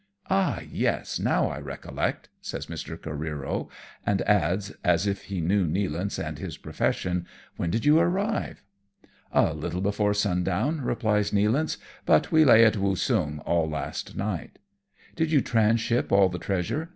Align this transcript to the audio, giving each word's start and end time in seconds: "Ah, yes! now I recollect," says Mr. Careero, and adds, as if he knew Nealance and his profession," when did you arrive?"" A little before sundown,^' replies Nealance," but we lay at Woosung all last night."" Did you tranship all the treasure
"Ah, 0.31 0.61
yes! 0.67 1.19
now 1.19 1.47
I 1.49 1.59
recollect," 1.59 2.27
says 2.41 2.65
Mr. 2.65 2.97
Careero, 2.97 3.69
and 4.03 4.23
adds, 4.23 4.71
as 4.83 5.05
if 5.05 5.25
he 5.25 5.41
knew 5.41 5.67
Nealance 5.67 6.17
and 6.17 6.39
his 6.39 6.57
profession," 6.57 7.27
when 7.57 7.69
did 7.69 7.85
you 7.85 7.99
arrive?"" 7.99 8.63
A 9.31 9.53
little 9.53 9.79
before 9.81 10.15
sundown,^' 10.15 10.83
replies 10.83 11.29
Nealance," 11.29 11.77
but 12.07 12.31
we 12.31 12.43
lay 12.43 12.65
at 12.65 12.77
Woosung 12.77 13.43
all 13.45 13.69
last 13.69 14.17
night."" 14.17 14.57
Did 15.15 15.31
you 15.31 15.39
tranship 15.39 16.11
all 16.11 16.29
the 16.29 16.39
treasure 16.39 16.89